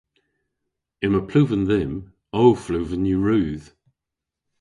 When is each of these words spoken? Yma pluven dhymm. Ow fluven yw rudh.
Yma 1.05 1.21
pluven 1.29 1.63
dhymm. 1.69 1.93
Ow 2.39 2.51
fluven 2.63 3.09
yw 3.11 3.21
rudh. 3.27 3.67